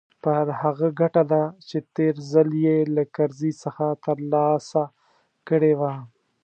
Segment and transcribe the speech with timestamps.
[0.23, 4.83] پر هغه ګټه ده چې تېر ځل يې له کرزي څخه ترلاسه
[5.47, 5.93] کړې وه.